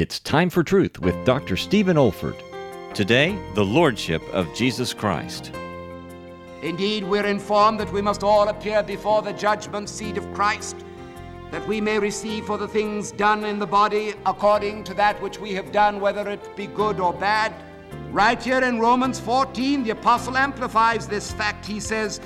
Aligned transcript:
It's 0.00 0.20
time 0.20 0.48
for 0.48 0.62
truth 0.62 1.00
with 1.00 1.24
Dr. 1.24 1.56
Stephen 1.56 1.96
Olford. 1.96 2.40
Today, 2.94 3.36
the 3.56 3.64
Lordship 3.64 4.22
of 4.32 4.46
Jesus 4.54 4.94
Christ. 4.94 5.50
Indeed, 6.62 7.02
we're 7.02 7.26
informed 7.26 7.80
that 7.80 7.92
we 7.92 8.00
must 8.00 8.22
all 8.22 8.46
appear 8.46 8.84
before 8.84 9.22
the 9.22 9.32
judgment 9.32 9.88
seat 9.88 10.16
of 10.16 10.32
Christ, 10.32 10.76
that 11.50 11.66
we 11.66 11.80
may 11.80 11.98
receive 11.98 12.44
for 12.44 12.56
the 12.56 12.68
things 12.68 13.10
done 13.10 13.42
in 13.42 13.58
the 13.58 13.66
body 13.66 14.14
according 14.24 14.84
to 14.84 14.94
that 14.94 15.20
which 15.20 15.40
we 15.40 15.52
have 15.54 15.72
done, 15.72 15.98
whether 15.98 16.30
it 16.30 16.54
be 16.54 16.68
good 16.68 17.00
or 17.00 17.12
bad. 17.12 17.52
Right 18.12 18.40
here 18.40 18.62
in 18.62 18.78
Romans 18.78 19.18
14, 19.18 19.82
the 19.82 19.90
apostle 19.90 20.36
amplifies 20.36 21.08
this 21.08 21.32
fact. 21.32 21.66
He 21.66 21.80
says, 21.80 22.20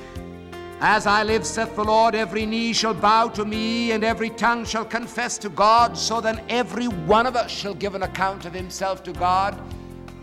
As 0.84 1.06
I 1.06 1.22
live, 1.22 1.46
saith 1.46 1.76
the 1.76 1.84
Lord, 1.84 2.16
every 2.16 2.44
knee 2.44 2.72
shall 2.72 2.92
bow 2.92 3.28
to 3.28 3.44
me, 3.44 3.92
and 3.92 4.02
every 4.02 4.30
tongue 4.30 4.64
shall 4.64 4.84
confess 4.84 5.38
to 5.38 5.48
God. 5.48 5.96
So 5.96 6.20
then 6.20 6.42
every 6.48 6.88
one 6.88 7.24
of 7.24 7.36
us 7.36 7.52
shall 7.52 7.72
give 7.72 7.94
an 7.94 8.02
account 8.02 8.46
of 8.46 8.52
himself 8.52 9.04
to 9.04 9.12
God. 9.12 9.56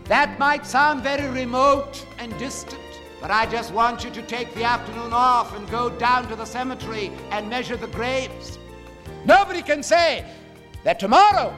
That 0.04 0.38
might 0.38 0.66
sound 0.66 1.02
very 1.02 1.26
remote 1.30 2.04
and 2.18 2.36
distant, 2.36 2.82
but 3.22 3.30
I 3.30 3.46
just 3.46 3.72
want 3.72 4.04
you 4.04 4.10
to 4.10 4.20
take 4.20 4.52
the 4.52 4.64
afternoon 4.64 5.14
off 5.14 5.56
and 5.56 5.66
go 5.70 5.88
down 5.88 6.28
to 6.28 6.36
the 6.36 6.44
cemetery 6.44 7.10
and 7.30 7.48
measure 7.48 7.78
the 7.78 7.86
graves. 7.86 8.58
Nobody 9.24 9.62
can 9.62 9.82
say 9.82 10.30
that 10.84 11.00
tomorrow 11.00 11.54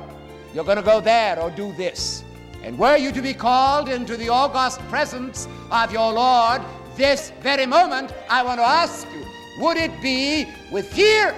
you're 0.55 0.63
going 0.63 0.77
to 0.77 0.83
go 0.83 1.01
there 1.01 1.41
or 1.41 1.51
do 1.51 1.73
this. 1.73 2.23
And 2.63 2.79
were 2.79 2.97
you 2.97 3.11
to 3.11 3.21
be 3.21 3.35
called 3.35 3.89
into 3.89 4.17
the 4.17 4.29
august 4.29 4.79
presence 4.83 5.49
of 5.73 5.93
your 5.93 6.13
Lord 6.13 6.63
this 6.97 7.33
very 7.41 7.67
moment, 7.67 8.13
I 8.29 8.43
want 8.43 8.59
to 8.59 8.65
ask 8.65 9.07
you 9.13 9.27
would 9.59 9.77
it 9.77 9.91
be 10.01 10.49
with 10.71 10.91
fear 10.93 11.35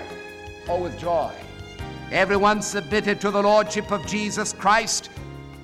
or 0.69 0.81
with 0.81 0.99
joy? 0.99 1.33
Everyone 2.13 2.63
submitted 2.63 3.21
to 3.23 3.31
the 3.31 3.43
Lordship 3.43 3.91
of 3.91 4.07
Jesus 4.07 4.53
Christ 4.53 5.11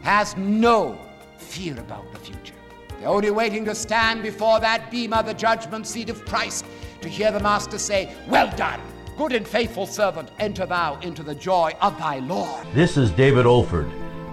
has 0.03 0.37
no 0.37 0.99
fear 1.39 1.79
about 1.79 2.13
the 2.13 2.19
future. 2.19 2.55
They're 2.99 3.09
only 3.09 3.31
waiting 3.31 3.65
to 3.67 3.75
stand 3.75 4.23
before 4.23 4.61
that 4.61 4.91
bema 4.91 5.19
of 5.19 5.27
the 5.27 5.35
judgment 5.35 5.87
seat 5.87 6.11
of 6.11 6.25
Christ 6.25 6.65
to 7.03 7.09
hear 7.09 7.31
the 7.31 7.41
Master 7.41 7.79
say, 7.79 8.13
Well 8.29 8.51
done, 8.57 8.81
good 9.17 9.33
and 9.33 9.47
faithful 9.47 9.87
servant, 9.87 10.31
enter 10.39 10.67
thou 10.67 10.99
into 11.01 11.23
the 11.23 11.35
joy 11.35 11.73
of 11.81 11.97
thy 11.99 12.19
Lord. 12.19 12.67
This 12.75 12.97
is 12.97 13.11
David 13.11 13.47
Olford. 13.47 13.91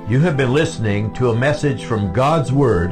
You 0.09 0.19
have 0.21 0.37
been 0.37 0.53
listening 0.53 1.13
to 1.13 1.29
a 1.29 1.35
message 1.35 1.85
from 1.85 2.13
God's 2.13 2.51
Word 2.51 2.91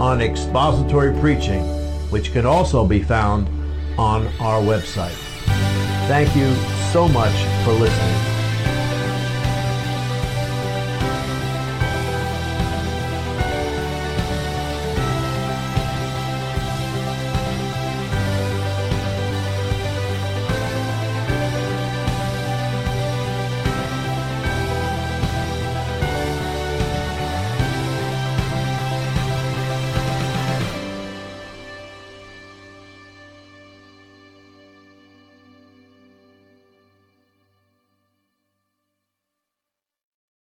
on 0.00 0.20
expository 0.20 1.18
preaching, 1.20 1.62
which 2.10 2.32
can 2.32 2.46
also 2.46 2.86
be 2.86 3.02
found 3.02 3.48
on 3.98 4.26
our 4.40 4.60
website. 4.60 5.16
Thank 6.06 6.36
you 6.36 6.54
so 6.92 7.08
much 7.08 7.34
for 7.64 7.72
listening. 7.72 8.35